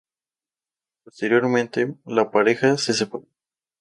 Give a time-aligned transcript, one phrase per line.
[1.03, 3.23] Posteriormente, la pareja se separó.